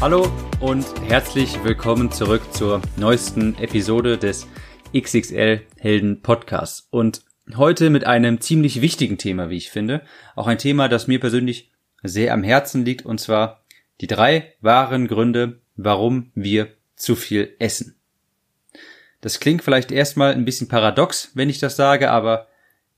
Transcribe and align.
Hallo 0.00 0.32
und 0.60 0.86
herzlich 1.02 1.62
willkommen 1.62 2.10
zurück 2.10 2.54
zur 2.54 2.80
neuesten 2.96 3.54
Episode 3.58 4.16
des 4.16 4.46
XXL 4.96 5.60
Helden 5.78 6.22
Podcasts. 6.22 6.88
Und 6.88 7.22
heute 7.54 7.90
mit 7.90 8.06
einem 8.06 8.40
ziemlich 8.40 8.80
wichtigen 8.80 9.18
Thema, 9.18 9.50
wie 9.50 9.58
ich 9.58 9.70
finde. 9.70 10.00
Auch 10.36 10.46
ein 10.46 10.56
Thema, 10.56 10.88
das 10.88 11.06
mir 11.06 11.20
persönlich 11.20 11.70
sehr 12.02 12.32
am 12.32 12.42
Herzen 12.42 12.82
liegt, 12.82 13.04
und 13.04 13.20
zwar 13.20 13.62
die 14.00 14.06
drei 14.06 14.54
wahren 14.62 15.06
Gründe, 15.06 15.60
warum 15.76 16.30
wir 16.34 16.68
zu 16.96 17.14
viel 17.14 17.54
essen. 17.58 17.94
Das 19.20 19.38
klingt 19.38 19.62
vielleicht 19.62 19.92
erstmal 19.92 20.32
ein 20.32 20.46
bisschen 20.46 20.68
paradox, 20.68 21.30
wenn 21.34 21.50
ich 21.50 21.58
das 21.58 21.76
sage, 21.76 22.10
aber 22.10 22.48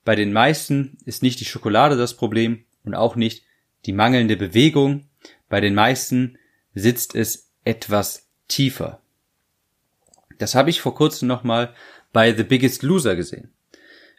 bei 0.05 0.15
den 0.15 0.33
meisten 0.33 0.99
ist 1.05 1.25
nicht 1.25 1.41
die 1.41 1.47
Schokolade 1.47 1.97
das 1.97 2.15
Problem 2.15 2.65
und 2.85 2.95
auch 2.95 3.17
nicht 3.17 3.43
die 3.87 3.93
mangelnde 3.93 4.37
Bewegung. 4.37 5.09
Bei 5.49 5.61
den 5.61 5.75
meisten 5.75 6.39
sitzt 6.75 7.15
es 7.15 7.51
etwas 7.65 8.29
tiefer. 8.49 9.01
Das 10.39 10.55
habe 10.55 10.71
ich 10.71 10.81
vor 10.81 10.95
kurzem 10.95 11.29
nochmal 11.29 11.75
bei 12.13 12.35
The 12.35 12.43
Biggest 12.43 12.83
Loser 12.83 13.17
gesehen. 13.17 13.53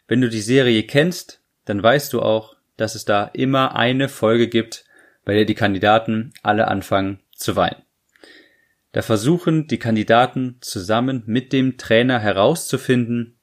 Wenn 0.08 0.20
du 0.20 0.28
die 0.28 0.40
Serie 0.40 0.82
kennst, 0.84 1.40
dann 1.64 1.82
weißt 1.82 2.12
du 2.12 2.22
auch, 2.22 2.56
dass 2.76 2.94
es 2.94 3.04
da 3.04 3.24
immer 3.24 3.76
eine 3.76 4.08
Folge 4.08 4.48
gibt, 4.48 4.84
bei 5.24 5.34
der 5.34 5.44
die 5.44 5.54
Kandidaten 5.54 6.32
alle 6.42 6.68
anfangen 6.68 7.20
zu 7.34 7.56
weinen. 7.56 7.82
Da 8.92 9.02
versuchen 9.02 9.66
die 9.66 9.78
Kandidaten 9.78 10.58
zusammen 10.60 11.24
mit 11.26 11.52
dem 11.52 11.78
Trainer 11.78 12.18
herauszufinden, 12.18 13.36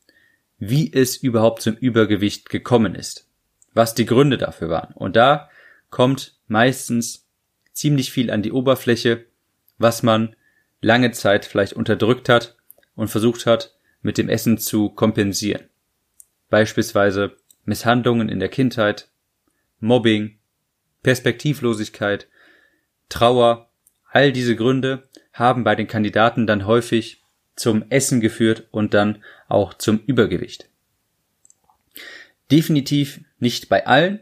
wie 0.59 0.93
es 0.93 1.17
überhaupt 1.17 1.61
zum 1.61 1.75
Übergewicht 1.75 2.49
gekommen 2.49 2.95
ist, 2.95 3.27
was 3.73 3.95
die 3.95 4.05
Gründe 4.05 4.37
dafür 4.37 4.69
waren. 4.69 4.93
Und 4.93 5.15
da 5.15 5.49
kommt 5.89 6.37
meistens 6.47 7.27
ziemlich 7.73 8.11
viel 8.11 8.31
an 8.31 8.41
die 8.41 8.51
Oberfläche, 8.51 9.25
was 9.77 10.03
man 10.03 10.35
lange 10.81 11.11
Zeit 11.11 11.45
vielleicht 11.45 11.73
unterdrückt 11.73 12.29
hat 12.29 12.55
und 12.95 13.07
versucht 13.07 13.45
hat, 13.45 13.75
mit 14.01 14.17
dem 14.17 14.29
Essen 14.29 14.57
zu 14.57 14.89
kompensieren. 14.89 15.69
Beispielsweise 16.49 17.37
Misshandlungen 17.65 18.29
in 18.29 18.39
der 18.39 18.49
Kindheit, 18.49 19.09
Mobbing, 19.79 20.37
Perspektivlosigkeit, 21.03 22.27
Trauer, 23.09 23.69
all 24.09 24.31
diese 24.31 24.55
Gründe 24.55 25.07
haben 25.33 25.63
bei 25.63 25.75
den 25.75 25.87
Kandidaten 25.87 26.47
dann 26.47 26.65
häufig 26.65 27.23
zum 27.55 27.85
Essen 27.89 28.21
geführt 28.21 28.67
und 28.71 28.93
dann 28.93 29.23
auch 29.47 29.73
zum 29.73 29.99
Übergewicht. 30.05 30.69
Definitiv 32.49 33.21
nicht 33.39 33.69
bei 33.69 33.85
allen. 33.85 34.19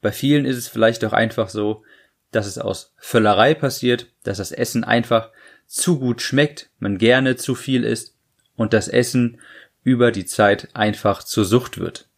Bei 0.00 0.10
vielen 0.10 0.44
ist 0.44 0.56
es 0.56 0.68
vielleicht 0.68 1.04
auch 1.04 1.12
einfach 1.12 1.48
so, 1.48 1.84
dass 2.32 2.46
es 2.46 2.58
aus 2.58 2.92
Völlerei 2.96 3.54
passiert, 3.54 4.08
dass 4.24 4.38
das 4.38 4.52
Essen 4.52 4.84
einfach 4.84 5.30
zu 5.66 5.98
gut 5.98 6.20
schmeckt, 6.20 6.70
man 6.80 6.98
gerne 6.98 7.36
zu 7.36 7.54
viel 7.54 7.84
isst 7.84 8.16
und 8.56 8.72
das 8.72 8.88
Essen 8.88 9.40
über 9.84 10.10
die 10.10 10.26
Zeit 10.26 10.68
einfach 10.74 11.22
zur 11.22 11.44
Sucht 11.44 11.78
wird. 11.78 12.08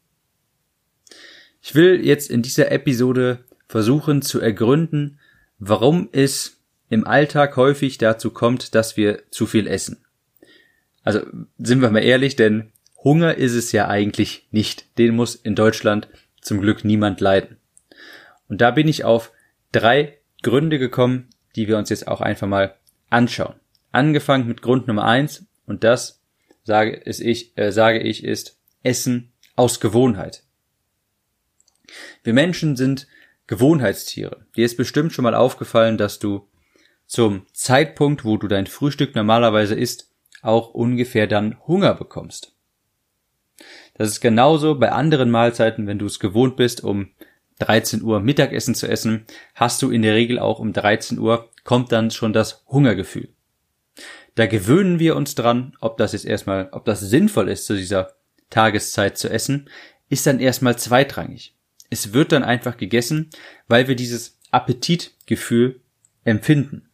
Ich 1.60 1.74
will 1.74 2.04
jetzt 2.04 2.30
in 2.30 2.42
dieser 2.42 2.70
Episode 2.70 3.44
versuchen 3.68 4.22
zu 4.22 4.40
ergründen, 4.40 5.18
warum 5.58 6.08
es 6.12 6.58
im 6.88 7.06
Alltag 7.06 7.56
häufig 7.56 7.98
dazu 7.98 8.30
kommt, 8.30 8.74
dass 8.74 8.96
wir 8.96 9.22
zu 9.30 9.46
viel 9.46 9.66
essen. 9.66 10.04
Also 11.02 11.20
sind 11.58 11.80
wir 11.80 11.90
mal 11.90 12.02
ehrlich, 12.02 12.36
denn 12.36 12.72
Hunger 13.02 13.34
ist 13.36 13.54
es 13.54 13.72
ja 13.72 13.88
eigentlich 13.88 14.46
nicht. 14.50 14.98
Den 14.98 15.14
muss 15.14 15.34
in 15.34 15.54
Deutschland 15.54 16.08
zum 16.40 16.60
Glück 16.60 16.84
niemand 16.84 17.20
leiden. 17.20 17.56
Und 18.48 18.60
da 18.60 18.70
bin 18.70 18.88
ich 18.88 19.04
auf 19.04 19.32
drei 19.74 20.18
Gründe 20.42 20.78
gekommen, 20.78 21.28
die 21.56 21.68
wir 21.68 21.78
uns 21.78 21.90
jetzt 21.90 22.08
auch 22.08 22.20
einfach 22.20 22.46
mal 22.46 22.76
anschauen. 23.10 23.56
Angefangen 23.92 24.46
mit 24.46 24.62
Grund 24.62 24.86
Nummer 24.86 25.04
eins 25.04 25.46
und 25.66 25.84
das 25.84 26.22
sage 26.64 26.92
ist 26.92 27.20
ich 27.20 27.56
äh, 27.56 27.72
sage 27.72 28.00
ich 28.00 28.24
ist 28.24 28.58
Essen 28.82 29.32
aus 29.56 29.80
Gewohnheit. 29.80 30.42
Wir 32.22 32.32
Menschen 32.32 32.76
sind 32.76 33.06
Gewohnheitstiere. 33.46 34.46
Dir 34.56 34.64
ist 34.64 34.76
bestimmt 34.76 35.12
schon 35.12 35.24
mal 35.24 35.34
aufgefallen, 35.34 35.98
dass 35.98 36.18
du 36.18 36.48
zum 37.06 37.46
Zeitpunkt, 37.52 38.24
wo 38.24 38.36
du 38.36 38.48
dein 38.48 38.66
Frühstück 38.66 39.14
normalerweise 39.14 39.74
isst, 39.74 40.10
auch 40.42 40.70
ungefähr 40.70 41.26
dann 41.26 41.58
Hunger 41.66 41.94
bekommst. 41.94 42.54
Das 43.94 44.08
ist 44.08 44.20
genauso 44.20 44.76
bei 44.78 44.90
anderen 44.90 45.30
Mahlzeiten, 45.30 45.86
wenn 45.86 45.98
du 45.98 46.06
es 46.06 46.18
gewohnt 46.18 46.56
bist, 46.56 46.82
um 46.82 47.10
13 47.58 48.02
Uhr 48.02 48.20
Mittagessen 48.20 48.74
zu 48.74 48.88
essen, 48.88 49.26
hast 49.54 49.80
du 49.82 49.90
in 49.90 50.02
der 50.02 50.14
Regel 50.14 50.38
auch 50.38 50.58
um 50.58 50.72
13 50.72 51.18
Uhr 51.18 51.50
kommt 51.62 51.92
dann 51.92 52.10
schon 52.10 52.32
das 52.32 52.64
Hungergefühl. 52.68 53.28
Da 54.34 54.46
gewöhnen 54.46 54.98
wir 54.98 55.16
uns 55.16 55.34
dran, 55.34 55.76
ob 55.80 55.96
das 55.96 56.12
jetzt 56.12 56.24
erstmal, 56.24 56.68
ob 56.72 56.84
das 56.84 57.00
sinnvoll 57.00 57.48
ist, 57.48 57.66
zu 57.66 57.76
dieser 57.76 58.14
Tageszeit 58.50 59.16
zu 59.16 59.30
essen, 59.30 59.70
ist 60.08 60.26
dann 60.26 60.40
erstmal 60.40 60.76
zweitrangig. 60.76 61.54
Es 61.90 62.12
wird 62.12 62.32
dann 62.32 62.42
einfach 62.42 62.76
gegessen, 62.76 63.30
weil 63.68 63.88
wir 63.88 63.94
dieses 63.94 64.38
Appetitgefühl 64.50 65.80
empfinden. 66.24 66.88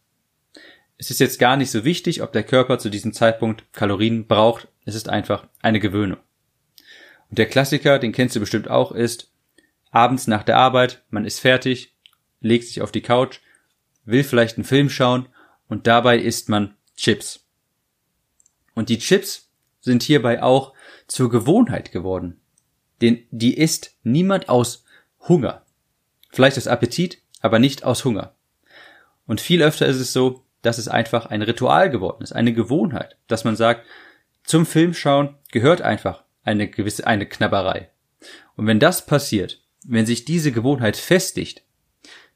Es 0.97 1.09
ist 1.09 1.19
jetzt 1.19 1.39
gar 1.39 1.57
nicht 1.57 1.71
so 1.71 1.83
wichtig, 1.83 2.21
ob 2.21 2.31
der 2.31 2.43
Körper 2.43 2.77
zu 2.77 2.89
diesem 2.89 3.11
Zeitpunkt 3.13 3.65
Kalorien 3.73 4.27
braucht. 4.27 4.67
Es 4.85 4.93
ist 4.93 5.09
einfach 5.09 5.47
eine 5.61 5.79
Gewöhnung. 5.79 6.19
Und 7.29 7.39
der 7.39 7.47
Klassiker, 7.47 7.97
den 7.97 8.11
kennst 8.11 8.35
du 8.35 8.39
bestimmt 8.39 8.69
auch, 8.69 8.91
ist, 8.91 9.30
abends 9.91 10.27
nach 10.27 10.43
der 10.43 10.57
Arbeit, 10.57 11.03
man 11.09 11.25
ist 11.25 11.39
fertig, 11.39 11.95
legt 12.39 12.65
sich 12.65 12.81
auf 12.81 12.91
die 12.91 13.01
Couch, 13.01 13.39
will 14.05 14.23
vielleicht 14.23 14.57
einen 14.57 14.65
Film 14.65 14.89
schauen 14.89 15.27
und 15.67 15.87
dabei 15.87 16.17
isst 16.17 16.49
man 16.49 16.75
Chips. 16.97 17.45
Und 18.73 18.89
die 18.89 18.99
Chips 18.99 19.49
sind 19.81 20.03
hierbei 20.03 20.41
auch 20.41 20.73
zur 21.07 21.29
Gewohnheit 21.29 21.91
geworden. 21.91 22.39
Denn 23.01 23.25
die 23.31 23.57
isst 23.57 23.97
niemand 24.03 24.49
aus 24.49 24.85
Hunger. 25.27 25.65
Vielleicht 26.29 26.57
aus 26.57 26.67
Appetit, 26.67 27.21
aber 27.41 27.59
nicht 27.59 27.83
aus 27.83 28.05
Hunger. 28.05 28.35
Und 29.25 29.41
viel 29.41 29.61
öfter 29.61 29.87
ist 29.87 29.97
es 29.97 30.13
so, 30.13 30.45
dass 30.61 30.77
es 30.77 30.87
einfach 30.87 31.25
ein 31.25 31.41
Ritual 31.41 31.89
geworden 31.89 32.23
ist, 32.23 32.33
eine 32.33 32.53
Gewohnheit, 32.53 33.17
dass 33.27 33.43
man 33.43 33.55
sagt, 33.55 33.85
zum 34.43 34.65
Film 34.65 34.93
schauen 34.93 35.35
gehört 35.51 35.81
einfach 35.81 36.23
eine 36.43 36.67
gewisse, 36.67 37.05
eine 37.07 37.25
Knabberei. 37.25 37.89
Und 38.55 38.67
wenn 38.67 38.79
das 38.79 39.05
passiert, 39.05 39.60
wenn 39.85 40.05
sich 40.05 40.25
diese 40.25 40.51
Gewohnheit 40.51 40.97
festigt, 40.97 41.63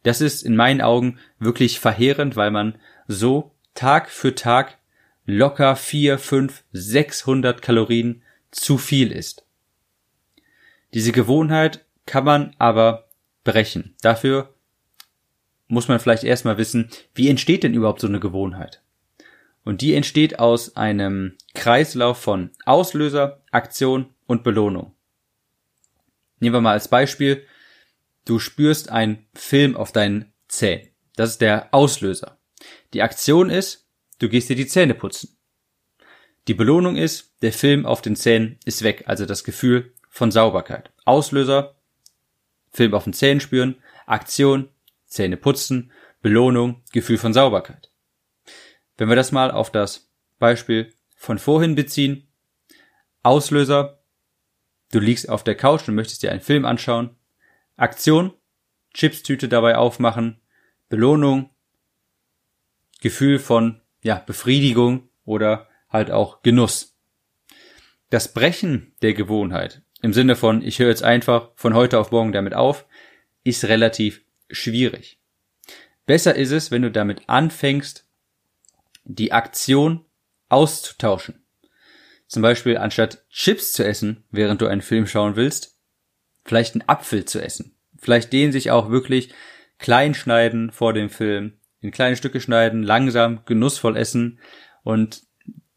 das 0.04 0.22
ist 0.22 0.44
in 0.44 0.56
meinen 0.56 0.82
Augen 0.82 1.20
wirklich 1.40 1.80
verheerend, 1.80 2.36
weil 2.36 2.52
man 2.52 2.78
so 3.08 3.52
Tag 3.74 4.10
für 4.10 4.36
Tag 4.36 4.78
locker 5.26 5.76
vier, 5.76 6.18
fünf, 6.20 6.64
sechshundert 6.72 7.62
Kalorien 7.62 8.22
zu 8.52 8.78
viel 8.78 9.12
isst. 9.12 9.46
Diese 10.94 11.12
Gewohnheit 11.12 11.86
kann 12.06 12.24
man 12.24 12.56
aber 12.58 13.10
brechen. 13.44 13.96
Dafür 14.02 14.54
muss 15.68 15.88
man 15.88 16.00
vielleicht 16.00 16.24
erstmal 16.24 16.58
wissen, 16.58 16.90
wie 17.14 17.30
entsteht 17.30 17.64
denn 17.64 17.74
überhaupt 17.74 18.02
so 18.02 18.08
eine 18.08 18.20
Gewohnheit? 18.20 18.82
Und 19.64 19.82
die 19.82 19.96
entsteht 19.96 20.38
aus 20.40 20.78
einem 20.78 21.34
Kreislauf 21.56 22.20
von 22.20 22.52
Auslöser, 22.66 23.42
Aktion 23.52 24.14
und 24.28 24.44
Belohnung. 24.44 24.95
Nehmen 26.46 26.58
wir 26.58 26.62
mal 26.62 26.74
als 26.74 26.90
Beispiel, 26.90 27.44
du 28.24 28.38
spürst 28.38 28.92
einen 28.92 29.26
Film 29.34 29.76
auf 29.76 29.92
deinen 29.92 30.32
Zähnen. 30.48 30.90
Das 31.16 31.32
ist 31.32 31.42
der 31.42 31.74
Auslöser. 31.74 32.38
Die 32.94 33.02
Aktion 33.02 33.50
ist, 33.50 33.90
du 34.20 34.30
gehst 34.30 34.50
dir 34.50 34.56
die 34.56 34.68
Zähne 34.68 34.94
putzen. 34.94 35.40
Die 36.48 36.54
Belohnung 36.54 36.98
ist, 36.98 37.34
der 37.42 37.52
Film 37.52 37.88
auf 37.88 38.04
den 38.04 38.16
Zähnen 38.16 38.60
ist 38.64 38.84
weg, 38.84 39.06
also 39.08 39.26
das 39.26 39.44
Gefühl 39.44 39.92
von 40.08 40.30
Sauberkeit. 40.30 40.92
Auslöser, 41.04 41.78
Film 42.72 42.94
auf 42.94 43.06
den 43.06 43.14
Zähnen 43.14 43.40
spüren, 43.40 43.82
Aktion, 44.06 44.70
Zähne 45.08 45.38
putzen, 45.38 45.92
Belohnung, 46.22 46.84
Gefühl 46.94 47.18
von 47.18 47.34
Sauberkeit. 47.34 47.90
Wenn 48.98 49.10
wir 49.10 49.16
das 49.16 49.32
mal 49.32 49.50
auf 49.50 49.72
das 49.72 50.12
Beispiel 50.38 50.94
von 51.16 51.40
vorhin 51.40 51.74
beziehen, 51.74 52.28
Auslöser, 53.24 54.05
Du 54.92 55.00
liegst 55.00 55.30
auf 55.30 55.44
der 55.44 55.56
Couch 55.56 55.88
und 55.88 55.96
möchtest 55.96 56.24
dir 56.24 56.32
einen 56.32 56.42
Film 56.42 56.66
anschauen. 56.66 57.16
Aktion, 57.76 58.34
Chipstüte 58.94 59.50
dabei 59.50 59.78
aufmachen, 59.78 60.40
Belohnung, 60.90 61.50
Gefühl 63.02 63.40
von 63.40 63.82
ja, 64.04 64.24
Befriedigung 64.26 65.10
oder 65.26 65.68
halt 65.90 66.12
auch 66.12 66.42
Genuss. 66.42 66.96
Das 68.10 68.34
Brechen 68.34 68.94
der 69.02 69.14
Gewohnheit 69.14 69.82
im 70.02 70.14
Sinne 70.14 70.36
von 70.36 70.62
ich 70.62 70.80
höre 70.80 70.90
jetzt 70.90 71.04
einfach 71.04 71.50
von 71.56 71.74
heute 71.74 72.00
auf 72.00 72.12
morgen 72.12 72.32
damit 72.32 72.54
auf, 72.54 72.86
ist 73.44 73.66
relativ 73.66 74.24
schwierig. 74.52 75.20
Besser 76.06 76.36
ist 76.36 76.52
es, 76.52 76.70
wenn 76.70 76.84
du 76.84 76.92
damit 76.92 77.28
anfängst, 77.28 78.06
die 79.04 79.32
Aktion 79.32 80.06
auszutauschen. 80.50 81.45
Zum 82.28 82.42
Beispiel 82.42 82.78
anstatt 82.78 83.24
Chips 83.30 83.74
zu 83.74 83.86
essen, 83.86 84.24
während 84.32 84.62
du 84.62 84.68
einen 84.68 84.82
Film 84.82 85.08
schauen 85.08 85.36
willst, 85.36 85.78
vielleicht 86.44 86.76
einen 86.76 86.88
Apfel 86.88 87.26
zu 87.26 87.42
essen. 87.42 87.76
Vielleicht 87.98 88.34
den 88.34 88.52
sich 88.52 88.72
auch 88.72 88.90
wirklich 88.90 89.34
klein 89.80 90.14
schneiden 90.14 90.72
vor 90.72 90.94
dem 90.94 91.10
Film, 91.10 91.54
in 91.82 91.92
kleine 91.92 92.16
Stücke 92.16 92.42
schneiden, 92.42 92.84
langsam, 92.84 93.42
genussvoll 93.46 93.98
essen 93.98 94.40
und 94.84 95.24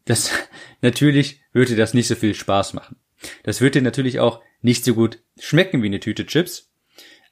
das, 0.05 0.31
natürlich 0.81 1.41
würde 1.53 1.75
das 1.75 1.93
nicht 1.93 2.07
so 2.07 2.15
viel 2.15 2.33
Spaß 2.33 2.73
machen. 2.73 2.97
Das 3.43 3.61
wird 3.61 3.75
dir 3.75 3.81
natürlich 3.81 4.19
auch 4.19 4.41
nicht 4.61 4.85
so 4.85 4.93
gut 4.93 5.19
schmecken 5.37 5.83
wie 5.83 5.87
eine 5.87 5.99
Tüte 5.99 6.25
Chips, 6.25 6.71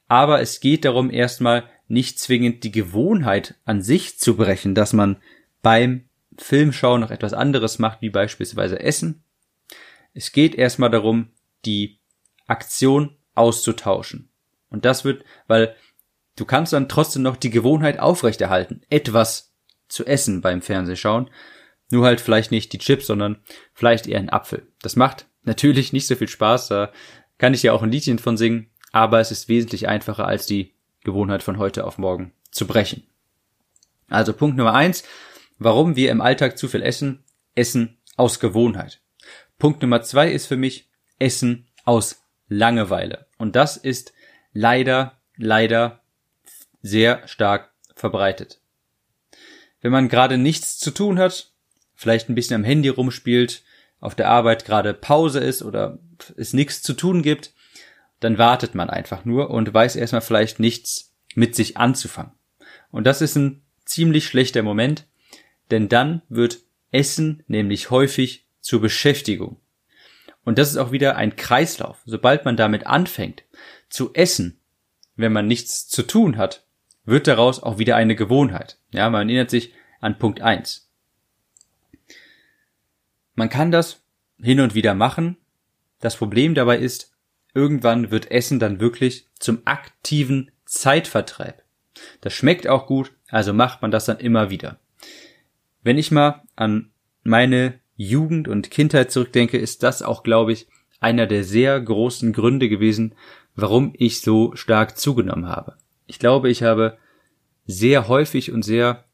aber 0.07 0.41
es 0.41 0.59
geht 0.59 0.85
darum, 0.85 1.11
erstmal 1.11 1.69
nicht 1.87 2.19
zwingend 2.19 2.63
die 2.63 2.71
Gewohnheit 2.71 3.55
an 3.65 3.81
sich 3.81 4.19
zu 4.19 4.35
brechen, 4.35 4.75
dass 4.75 4.93
man 4.93 5.17
beim 5.61 6.06
Filmschauen 6.38 7.01
noch 7.01 7.12
etwas 7.12 7.34
anderes 7.34 7.80
macht, 7.80 8.01
wie 8.01 8.10
beispielsweise 8.10 8.80
Essen. 8.80 9.24
Es 10.13 10.31
geht 10.31 10.56
erstmal 10.56 10.89
darum, 10.89 11.30
die 11.66 12.00
Aktion 12.48 13.16
auszutauschen. 13.36 14.30
Und 14.69 14.86
das 14.86 15.06
wird, 15.06 15.24
weil 15.48 15.75
du 16.36 16.45
kannst 16.45 16.74
dann 16.74 16.89
trotzdem 16.89 17.22
noch 17.22 17.38
die 17.38 17.50
Gewohnheit 17.50 18.00
aufrechterhalten, 18.00 18.81
etwas 18.89 19.54
zu 19.88 20.06
essen 20.06 20.42
beim 20.42 20.62
Fernsehschauen. 20.62 21.30
Nur 21.89 22.06
halt 22.06 22.19
vielleicht 22.19 22.51
nicht 22.51 22.74
die 22.74 22.80
Chips, 22.80 23.07
sondern 23.07 23.38
vielleicht 23.74 24.07
eher 24.07 24.19
ein 24.19 24.30
Apfel. 24.30 24.68
Das 24.81 24.95
macht 24.95 25.28
natürlich 25.44 25.94
nicht 25.94 26.07
so 26.07 26.16
viel 26.16 26.28
Spaß, 26.28 26.68
da 26.68 26.92
kann 27.38 27.54
ich 27.54 27.63
ja 27.63 27.74
auch 27.74 27.84
ein 27.84 27.92
Liedchen 27.92 28.19
von 28.19 28.36
singen, 28.36 28.69
aber 28.92 29.19
es 29.19 29.31
ist 29.31 29.48
wesentlich 29.48 29.88
einfacher 29.88 30.28
als 30.28 30.45
die 30.45 30.74
Gewohnheit 31.04 31.44
von 31.44 31.57
heute 31.57 31.86
auf 31.86 31.98
morgen 31.98 32.34
zu 32.51 32.68
brechen. 32.68 33.04
Also 34.10 34.34
Punkt 34.34 34.57
Nummer 34.57 34.74
eins, 34.74 35.04
warum 35.59 35.95
wir 35.95 36.12
im 36.12 36.21
Alltag 36.21 36.57
zu 36.57 36.68
viel 36.68 36.81
essen, 36.81 37.24
Essen 37.56 37.98
aus 38.15 38.39
Gewohnheit. 38.39 39.01
Punkt 39.57 39.81
Nummer 39.81 40.01
zwei 40.01 40.31
ist 40.31 40.45
für 40.45 40.57
mich 40.57 40.89
Essen 41.19 41.68
aus 41.86 42.24
Langeweile. 42.50 43.27
Und 43.38 43.56
das 43.56 43.77
ist 43.77 44.13
leider, 44.54 45.19
leider 45.36 46.01
sehr 46.81 47.27
stark 47.27 47.71
verbreitet. 47.95 48.62
Wenn 49.81 49.92
man 49.92 50.09
gerade 50.09 50.38
nichts 50.38 50.77
zu 50.77 50.92
tun 50.92 51.19
hat, 51.19 51.51
vielleicht 51.95 52.30
ein 52.30 52.36
bisschen 52.36 52.56
am 52.56 52.63
Handy 52.63 52.89
rumspielt, 52.89 53.63
auf 54.00 54.15
der 54.15 54.30
Arbeit 54.30 54.65
gerade 54.65 54.94
Pause 54.94 55.39
ist 55.39 55.63
oder 55.63 56.00
es 56.36 56.53
nichts 56.53 56.81
zu 56.81 56.94
tun 56.94 57.24
gibt, 57.24 57.53
dann 58.19 58.38
wartet 58.38 58.75
man 58.75 58.89
einfach 58.89 59.25
nur 59.25 59.50
und 59.50 59.74
weiß 59.74 59.95
erstmal 59.95 60.21
vielleicht 60.21 60.60
nichts 60.60 61.13
mit 61.36 61.56
sich 61.56 61.77
anzufangen. 61.77 62.33
Und 62.92 63.06
das 63.06 63.21
ist 63.21 63.36
ein 63.36 63.63
ziemlich 63.86 64.25
schlechter 64.25 64.63
Moment, 64.63 65.06
denn 65.71 65.89
dann 65.89 66.21
wird 66.29 66.59
Essen 66.91 67.43
nämlich 67.47 67.89
häufig 67.89 68.45
zur 68.61 68.81
Beschäftigung. 68.81 69.59
Und 70.43 70.57
das 70.57 70.69
ist 70.69 70.77
auch 70.77 70.91
wieder 70.91 71.17
ein 71.17 71.35
Kreislauf. 71.35 72.01
Sobald 72.05 72.45
man 72.45 72.55
damit 72.55 72.87
anfängt 72.87 73.43
zu 73.89 74.13
essen, 74.13 74.59
wenn 75.15 75.33
man 75.33 75.47
nichts 75.47 75.87
zu 75.87 76.03
tun 76.03 76.37
hat, 76.37 76.65
wird 77.03 77.27
daraus 77.27 77.61
auch 77.61 77.77
wieder 77.77 77.95
eine 77.95 78.15
Gewohnheit. 78.15 78.77
Ja, 78.91 79.09
man 79.09 79.27
erinnert 79.27 79.49
sich 79.49 79.73
an 79.99 80.17
Punkt 80.17 80.41
eins. 80.41 80.89
Man 83.35 83.49
kann 83.49 83.71
das 83.71 84.01
hin 84.41 84.59
und 84.59 84.73
wieder 84.73 84.93
machen. 84.93 85.37
Das 85.99 86.15
Problem 86.15 86.55
dabei 86.55 86.77
ist, 86.77 87.13
irgendwann 87.53 88.11
wird 88.11 88.31
Essen 88.31 88.59
dann 88.59 88.79
wirklich 88.79 89.27
zum 89.39 89.61
aktiven 89.65 90.51
Zeitvertreib. 90.65 91.63
Das 92.21 92.33
schmeckt 92.33 92.67
auch 92.67 92.87
gut, 92.87 93.11
also 93.29 93.53
macht 93.53 93.81
man 93.81 93.91
das 93.91 94.05
dann 94.05 94.19
immer 94.19 94.49
wieder. 94.49 94.79
Wenn 95.88 95.98
ich 95.98 96.12
mal 96.12 96.44
an 96.57 96.92
meine 97.24 97.80
Jugend 97.95 98.50
und 98.50 98.69
Kindheit 98.69 99.10
zurückdenke, 99.10 99.57
ist 99.57 99.84
das 99.84 100.01
auch, 100.01 100.22
glaube 100.22 100.51
ich, 100.51 100.68
einer 101.00 101.28
der 101.28 101.45
sehr 101.45 101.80
großen 101.80 102.34
Gründe 102.34 102.68
gewesen, 102.68 103.16
warum 103.56 103.94
ich 103.98 104.19
so 104.19 104.54
stark 104.56 104.98
zugenommen 104.98 105.48
habe. 105.48 105.78
Ich 106.06 106.19
glaube, 106.19 106.50
ich 106.50 106.62
habe 106.62 106.98
sehr 107.66 108.10
häufig 108.10 108.51
und 108.51 108.63
sehr 108.63 109.06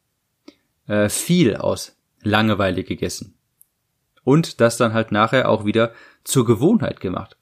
äh, 0.87 1.09
viel 1.09 1.57
aus 1.57 1.95
Langeweile 2.23 2.83
gegessen. 2.83 3.35
Und 4.23 4.59
das 4.59 4.77
dann 4.77 4.93
halt 4.93 5.11
nachher 5.11 5.49
auch 5.49 5.65
wieder 5.65 5.93
zur 6.23 6.43
Gewohnheit 6.43 6.99
gemacht 6.99 7.37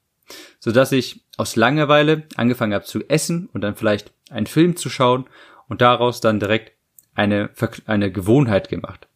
so 0.59 0.71
dass 0.71 0.91
ich 0.91 1.23
aus 1.37 1.55
Langeweile 1.55 2.23
angefangen 2.35 2.73
habe 2.73 2.85
zu 2.85 3.07
essen 3.09 3.49
und 3.51 3.61
dann 3.61 3.75
vielleicht 3.75 4.13
einen 4.29 4.47
Film 4.47 4.75
zu 4.75 4.89
schauen 4.89 5.25
und 5.67 5.81
daraus 5.81 6.21
dann 6.21 6.39
direkt 6.39 6.73
eine, 7.15 7.49
eine 7.85 8.11
Gewohnheit 8.11 8.69
gemacht. 8.69 9.07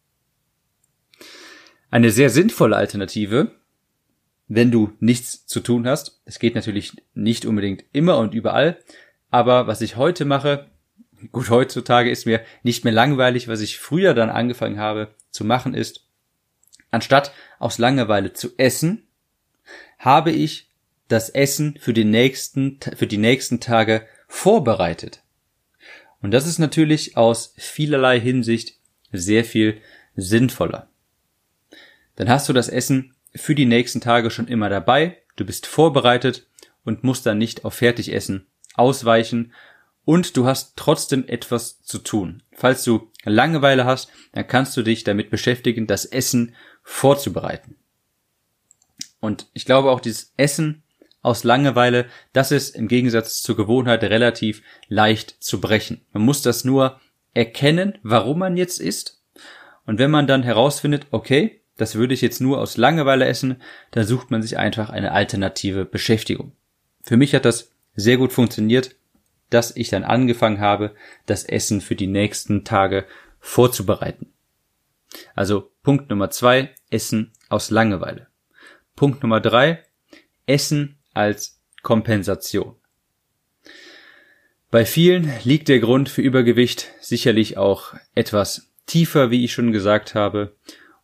Eine 1.90 2.10
sehr 2.10 2.30
sinnvolle 2.30 2.76
Alternative, 2.76 3.52
wenn 4.48 4.70
du 4.70 4.92
nichts 5.00 5.46
zu 5.46 5.60
tun 5.60 5.86
hast. 5.86 6.20
Es 6.24 6.38
geht 6.38 6.54
natürlich 6.54 6.92
nicht 7.14 7.46
unbedingt 7.46 7.84
immer 7.92 8.18
und 8.18 8.34
überall, 8.34 8.78
aber 9.30 9.66
was 9.66 9.80
ich 9.80 9.96
heute 9.96 10.24
mache, 10.24 10.66
gut, 11.32 11.50
heutzutage 11.50 12.10
ist 12.10 12.26
mir 12.26 12.40
nicht 12.62 12.84
mehr 12.84 12.92
langweilig, 12.92 13.48
was 13.48 13.60
ich 13.60 13.78
früher 13.78 14.14
dann 14.14 14.30
angefangen 14.30 14.78
habe 14.78 15.14
zu 15.30 15.44
machen 15.44 15.74
ist, 15.74 16.06
anstatt 16.90 17.32
aus 17.58 17.78
Langeweile 17.78 18.32
zu 18.32 18.50
essen, 18.56 19.06
habe 19.98 20.30
ich 20.30 20.70
das 21.08 21.30
Essen 21.30 21.76
für 21.80 21.92
die 21.92 22.04
nächsten, 22.04 22.78
für 22.96 23.06
die 23.06 23.18
nächsten 23.18 23.60
Tage 23.60 24.06
vorbereitet. 24.28 25.22
Und 26.20 26.32
das 26.32 26.46
ist 26.46 26.58
natürlich 26.58 27.16
aus 27.16 27.54
vielerlei 27.56 28.18
Hinsicht 28.18 28.78
sehr 29.12 29.44
viel 29.44 29.80
sinnvoller. 30.16 30.88
Dann 32.16 32.28
hast 32.28 32.48
du 32.48 32.52
das 32.52 32.68
Essen 32.68 33.14
für 33.34 33.54
die 33.54 33.66
nächsten 33.66 34.00
Tage 34.00 34.30
schon 34.30 34.48
immer 34.48 34.68
dabei, 34.68 35.18
du 35.36 35.44
bist 35.44 35.66
vorbereitet 35.66 36.46
und 36.84 37.04
musst 37.04 37.26
dann 37.26 37.38
nicht 37.38 37.64
auf 37.64 37.74
Fertigessen 37.74 38.46
ausweichen 38.74 39.52
und 40.04 40.36
du 40.36 40.46
hast 40.46 40.74
trotzdem 40.76 41.26
etwas 41.26 41.82
zu 41.82 41.98
tun. 41.98 42.42
Falls 42.52 42.84
du 42.84 43.10
Langeweile 43.24 43.84
hast, 43.84 44.08
dann 44.32 44.46
kannst 44.46 44.76
du 44.76 44.82
dich 44.82 45.04
damit 45.04 45.30
beschäftigen, 45.30 45.86
das 45.86 46.04
Essen 46.04 46.54
vorzubereiten. 46.82 47.76
Und 49.20 49.48
ich 49.52 49.64
glaube 49.64 49.90
auch 49.90 50.00
dieses 50.00 50.32
Essen 50.36 50.84
aus 51.22 51.42
Langeweile, 51.42 52.06
das 52.32 52.52
ist 52.52 52.76
im 52.76 52.86
Gegensatz 52.86 53.42
zur 53.42 53.56
Gewohnheit 53.56 54.04
relativ 54.04 54.62
leicht 54.86 55.36
zu 55.40 55.60
brechen. 55.60 56.02
Man 56.12 56.22
muss 56.22 56.40
das 56.40 56.64
nur 56.64 57.00
erkennen, 57.34 57.98
warum 58.04 58.38
man 58.38 58.56
jetzt 58.56 58.80
isst. 58.80 59.20
Und 59.84 59.98
wenn 59.98 60.10
man 60.12 60.28
dann 60.28 60.44
herausfindet, 60.44 61.06
okay, 61.10 61.60
das 61.76 61.94
würde 61.94 62.14
ich 62.14 62.22
jetzt 62.22 62.40
nur 62.40 62.58
aus 62.58 62.76
Langeweile 62.76 63.26
essen, 63.26 63.62
dann 63.90 64.06
sucht 64.06 64.30
man 64.30 64.42
sich 64.42 64.58
einfach 64.58 64.90
eine 64.90 65.12
alternative 65.12 65.84
Beschäftigung. 65.84 66.52
Für 67.02 67.16
mich 67.16 67.34
hat 67.34 67.44
das 67.44 67.70
sehr 67.94 68.16
gut 68.16 68.32
funktioniert, 68.32 68.96
dass 69.50 69.76
ich 69.76 69.88
dann 69.88 70.04
angefangen 70.04 70.60
habe, 70.60 70.94
das 71.26 71.44
Essen 71.44 71.80
für 71.80 71.94
die 71.94 72.06
nächsten 72.08 72.64
Tage 72.64 73.06
vorzubereiten. 73.38 74.32
Also 75.34 75.70
Punkt 75.82 76.10
Nummer 76.10 76.30
zwei, 76.30 76.70
Essen 76.90 77.32
aus 77.48 77.70
Langeweile. 77.70 78.26
Punkt 78.96 79.22
Nummer 79.22 79.40
drei, 79.40 79.84
Essen 80.46 80.98
als 81.14 81.60
Kompensation. 81.82 82.74
Bei 84.70 84.84
vielen 84.84 85.30
liegt 85.44 85.68
der 85.68 85.78
Grund 85.78 86.08
für 86.08 86.22
Übergewicht 86.22 86.90
sicherlich 87.00 87.56
auch 87.56 87.94
etwas 88.14 88.72
tiefer, 88.86 89.30
wie 89.30 89.44
ich 89.44 89.52
schon 89.52 89.72
gesagt 89.72 90.14
habe, 90.14 90.56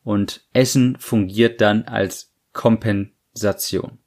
und 0.04 0.46
Essen 0.52 0.96
fungiert 0.98 1.60
dann 1.60 1.84
als 1.84 2.32
Kompensation. 2.52 3.98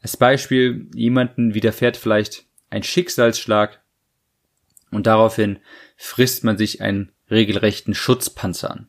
Als 0.00 0.16
Beispiel, 0.16 0.88
jemanden 0.94 1.54
widerfährt 1.54 1.96
vielleicht 1.96 2.44
ein 2.70 2.82
Schicksalsschlag 2.82 3.82
und 4.90 5.06
daraufhin 5.06 5.58
frisst 5.96 6.44
man 6.44 6.58
sich 6.58 6.80
einen 6.80 7.12
regelrechten 7.30 7.94
Schutzpanzer 7.94 8.70
an. 8.70 8.88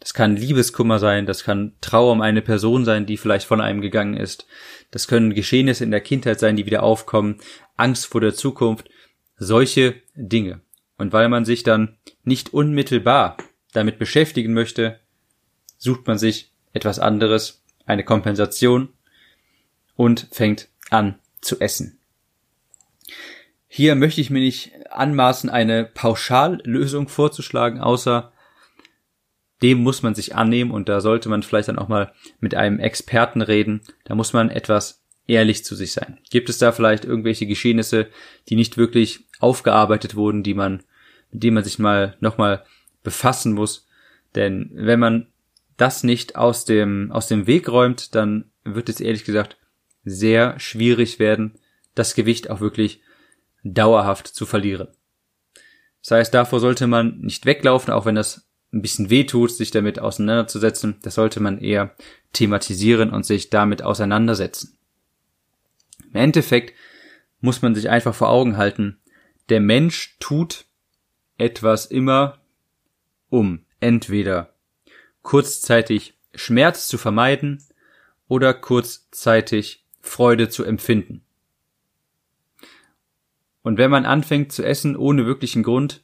Das 0.00 0.14
kann 0.14 0.36
Liebeskummer 0.36 1.00
sein, 1.00 1.26
das 1.26 1.42
kann 1.42 1.74
Trauer 1.80 2.12
um 2.12 2.20
eine 2.20 2.40
Person 2.40 2.84
sein, 2.84 3.04
die 3.04 3.16
vielleicht 3.16 3.46
von 3.46 3.60
einem 3.60 3.80
gegangen 3.80 4.16
ist. 4.16 4.46
Das 4.90 5.08
können 5.08 5.34
Geschehnisse 5.34 5.84
in 5.84 5.90
der 5.90 6.00
Kindheit 6.00 6.38
sein, 6.38 6.56
die 6.56 6.66
wieder 6.66 6.82
aufkommen, 6.82 7.40
Angst 7.76 8.06
vor 8.06 8.20
der 8.20 8.34
Zukunft, 8.34 8.88
solche 9.36 9.96
Dinge. 10.14 10.60
Und 10.96 11.12
weil 11.12 11.28
man 11.28 11.44
sich 11.44 11.62
dann 11.62 11.98
nicht 12.22 12.54
unmittelbar 12.54 13.36
damit 13.72 13.98
beschäftigen 13.98 14.54
möchte, 14.54 15.00
sucht 15.78 16.06
man 16.06 16.18
sich 16.18 16.52
etwas 16.72 16.98
anderes, 16.98 17.62
eine 17.86 18.04
Kompensation 18.04 18.90
und 19.96 20.28
fängt 20.30 20.68
an 20.90 21.18
zu 21.40 21.60
essen. 21.60 21.98
Hier 23.68 23.94
möchte 23.94 24.20
ich 24.20 24.30
mir 24.30 24.40
nicht 24.40 24.72
anmaßen, 24.90 25.50
eine 25.50 25.84
Pauschallösung 25.84 27.08
vorzuschlagen, 27.08 27.80
außer 27.80 28.32
dem 29.62 29.78
muss 29.82 30.02
man 30.02 30.14
sich 30.14 30.34
annehmen 30.34 30.70
und 30.70 30.88
da 30.88 31.00
sollte 31.00 31.28
man 31.28 31.42
vielleicht 31.42 31.68
dann 31.68 31.78
auch 31.78 31.88
mal 31.88 32.12
mit 32.40 32.54
einem 32.54 32.78
Experten 32.78 33.42
reden. 33.42 33.80
Da 34.04 34.14
muss 34.14 34.32
man 34.32 34.50
etwas 34.50 35.02
ehrlich 35.26 35.64
zu 35.64 35.74
sich 35.74 35.92
sein. 35.92 36.18
Gibt 36.30 36.48
es 36.48 36.58
da 36.58 36.72
vielleicht 36.72 37.04
irgendwelche 37.04 37.46
Geschehnisse, 37.46 38.08
die 38.48 38.56
nicht 38.56 38.76
wirklich 38.76 39.26
aufgearbeitet 39.40 40.14
wurden, 40.14 40.42
die 40.42 40.54
man, 40.54 40.82
mit 41.30 41.42
denen 41.42 41.54
man 41.54 41.64
sich 41.64 41.78
mal 41.78 42.16
nochmal 42.20 42.64
befassen 43.02 43.52
muss? 43.52 43.86
Denn 44.34 44.70
wenn 44.72 45.00
man 45.00 45.26
das 45.78 46.04
nicht 46.04 46.36
aus 46.36 46.66
dem, 46.66 47.10
aus 47.10 47.28
dem 47.28 47.46
Weg 47.46 47.68
räumt, 47.68 48.14
dann 48.14 48.50
wird 48.64 48.90
es 48.90 49.00
ehrlich 49.00 49.24
gesagt 49.24 49.56
sehr 50.04 50.58
schwierig 50.60 51.18
werden, 51.18 51.58
das 51.94 52.14
Gewicht 52.14 52.50
auch 52.50 52.60
wirklich 52.60 53.00
dauerhaft 53.64 54.26
zu 54.26 54.44
verlieren. 54.44 54.88
Das 56.02 56.12
heißt, 56.12 56.34
davor 56.34 56.60
sollte 56.60 56.86
man 56.86 57.20
nicht 57.20 57.46
weglaufen, 57.46 57.92
auch 57.92 58.06
wenn 58.06 58.14
das 58.14 58.46
ein 58.72 58.82
bisschen 58.82 59.08
wehtut, 59.08 59.50
sich 59.50 59.70
damit 59.70 59.98
auseinanderzusetzen. 59.98 60.96
Das 61.02 61.14
sollte 61.14 61.40
man 61.40 61.58
eher 61.58 61.94
thematisieren 62.32 63.10
und 63.10 63.24
sich 63.24 63.50
damit 63.50 63.82
auseinandersetzen. 63.82 64.78
Im 66.10 66.16
Endeffekt 66.16 66.74
muss 67.40 67.62
man 67.62 67.74
sich 67.74 67.88
einfach 67.88 68.14
vor 68.14 68.28
Augen 68.28 68.56
halten, 68.56 69.00
der 69.48 69.60
Mensch 69.60 70.16
tut 70.20 70.66
etwas 71.38 71.86
immer, 71.86 72.38
um 73.30 73.64
entweder 73.80 74.54
kurzzeitig 75.28 76.14
Schmerz 76.34 76.88
zu 76.88 76.96
vermeiden 76.96 77.62
oder 78.28 78.54
kurzzeitig 78.54 79.84
Freude 80.00 80.48
zu 80.48 80.64
empfinden. 80.64 81.20
Und 83.60 83.76
wenn 83.76 83.90
man 83.90 84.06
anfängt 84.06 84.52
zu 84.52 84.64
essen 84.64 84.96
ohne 84.96 85.26
wirklichen 85.26 85.62
Grund, 85.62 86.02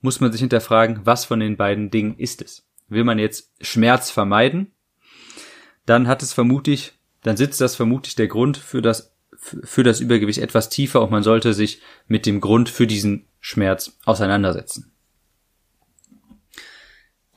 muss 0.00 0.18
man 0.18 0.32
sich 0.32 0.40
hinterfragen, 0.40 1.02
was 1.04 1.24
von 1.24 1.38
den 1.38 1.56
beiden 1.56 1.92
Dingen 1.92 2.18
ist 2.18 2.42
es. 2.42 2.66
Will 2.88 3.04
man 3.04 3.20
jetzt 3.20 3.52
Schmerz 3.60 4.10
vermeiden, 4.10 4.72
dann 5.86 6.08
hat 6.08 6.24
es 6.24 6.32
vermutlich, 6.32 6.94
dann 7.22 7.36
sitzt 7.36 7.60
das 7.60 7.76
vermutlich 7.76 8.16
der 8.16 8.26
Grund 8.26 8.56
für 8.56 8.82
das, 8.82 9.14
für 9.36 9.84
das 9.84 10.00
Übergewicht 10.00 10.40
etwas 10.40 10.68
tiefer 10.68 11.00
und 11.00 11.12
man 11.12 11.22
sollte 11.22 11.54
sich 11.54 11.80
mit 12.08 12.26
dem 12.26 12.40
Grund 12.40 12.68
für 12.68 12.88
diesen 12.88 13.24
Schmerz 13.38 13.96
auseinandersetzen. 14.04 14.90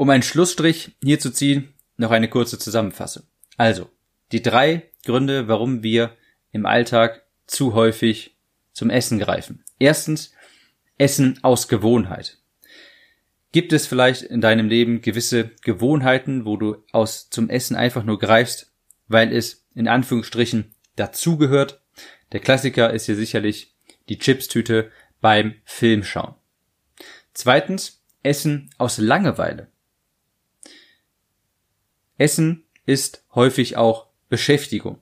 Um 0.01 0.09
einen 0.09 0.23
Schlussstrich 0.23 0.95
hier 1.03 1.19
zu 1.19 1.29
ziehen, 1.29 1.75
noch 1.95 2.09
eine 2.09 2.27
kurze 2.27 2.57
Zusammenfassung. 2.57 3.21
Also, 3.55 3.87
die 4.31 4.41
drei 4.41 4.89
Gründe, 5.05 5.47
warum 5.47 5.83
wir 5.83 6.17
im 6.51 6.65
Alltag 6.65 7.21
zu 7.45 7.75
häufig 7.75 8.35
zum 8.73 8.89
Essen 8.89 9.19
greifen. 9.19 9.63
Erstens, 9.77 10.33
Essen 10.97 11.37
aus 11.43 11.67
Gewohnheit. 11.67 12.39
Gibt 13.51 13.73
es 13.73 13.85
vielleicht 13.85 14.23
in 14.23 14.41
deinem 14.41 14.69
Leben 14.69 15.01
gewisse 15.01 15.51
Gewohnheiten, 15.61 16.45
wo 16.45 16.57
du 16.57 16.77
aus 16.91 17.29
zum 17.29 17.51
Essen 17.51 17.75
einfach 17.75 18.03
nur 18.03 18.17
greifst, 18.17 18.71
weil 19.07 19.31
es 19.31 19.67
in 19.75 19.87
Anführungsstrichen 19.87 20.73
dazugehört? 20.95 21.79
Der 22.31 22.39
Klassiker 22.39 22.91
ist 22.91 23.05
hier 23.05 23.15
sicherlich 23.15 23.75
die 24.09 24.17
Chipstüte 24.17 24.89
beim 25.21 25.53
Filmschauen. 25.63 26.33
Zweitens, 27.35 28.01
Essen 28.23 28.71
aus 28.79 28.97
Langeweile. 28.97 29.70
Essen 32.21 32.65
ist 32.85 33.25
häufig 33.33 33.77
auch 33.77 34.05
Beschäftigung. 34.29 34.99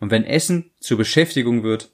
Und 0.00 0.10
wenn 0.10 0.24
Essen 0.24 0.72
zur 0.80 0.98
Beschäftigung 0.98 1.62
wird, 1.62 1.92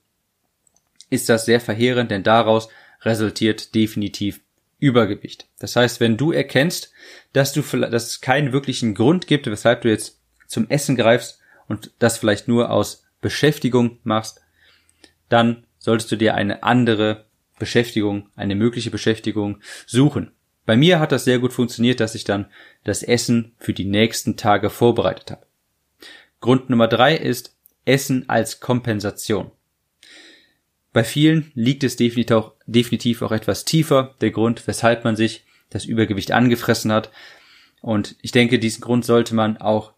ist 1.10 1.28
das 1.28 1.44
sehr 1.44 1.60
verheerend, 1.60 2.10
denn 2.10 2.22
daraus 2.22 2.70
resultiert 3.02 3.74
definitiv 3.74 4.40
Übergewicht. 4.78 5.46
Das 5.58 5.76
heißt, 5.76 6.00
wenn 6.00 6.16
du 6.16 6.32
erkennst, 6.32 6.90
dass 7.34 7.52
du 7.52 7.60
dass 7.60 8.06
es 8.06 8.20
keinen 8.22 8.52
wirklichen 8.52 8.94
Grund 8.94 9.26
gibt, 9.26 9.46
weshalb 9.46 9.82
du 9.82 9.90
jetzt 9.90 10.18
zum 10.46 10.68
Essen 10.70 10.96
greifst 10.96 11.38
und 11.68 11.92
das 11.98 12.16
vielleicht 12.16 12.48
nur 12.48 12.70
aus 12.70 13.04
Beschäftigung 13.20 13.98
machst, 14.04 14.40
dann 15.28 15.66
solltest 15.78 16.10
du 16.10 16.16
dir 16.16 16.34
eine 16.34 16.62
andere 16.62 17.26
Beschäftigung, 17.58 18.30
eine 18.36 18.54
mögliche 18.54 18.90
Beschäftigung 18.90 19.60
suchen. 19.86 20.32
Bei 20.64 20.76
mir 20.76 21.00
hat 21.00 21.12
das 21.12 21.24
sehr 21.24 21.38
gut 21.38 21.52
funktioniert, 21.52 22.00
dass 22.00 22.14
ich 22.14 22.24
dann 22.24 22.46
das 22.84 23.02
Essen 23.02 23.54
für 23.58 23.72
die 23.72 23.84
nächsten 23.84 24.36
Tage 24.36 24.70
vorbereitet 24.70 25.32
habe. 25.32 25.46
Grund 26.40 26.70
Nummer 26.70 26.88
drei 26.88 27.16
ist 27.16 27.56
Essen 27.84 28.28
als 28.28 28.60
Kompensation. 28.60 29.50
Bei 30.92 31.04
vielen 31.04 31.50
liegt 31.54 31.84
es 31.84 31.96
definitiv 31.96 32.36
auch, 32.36 32.52
definitiv 32.66 33.22
auch 33.22 33.32
etwas 33.32 33.64
tiefer, 33.64 34.14
der 34.20 34.30
Grund, 34.30 34.66
weshalb 34.66 35.04
man 35.04 35.16
sich 35.16 35.44
das 35.70 35.84
Übergewicht 35.84 36.32
angefressen 36.32 36.92
hat. 36.92 37.10
Und 37.80 38.16
ich 38.20 38.30
denke, 38.30 38.58
diesen 38.58 38.82
Grund 38.82 39.04
sollte 39.04 39.34
man 39.34 39.56
auch 39.56 39.94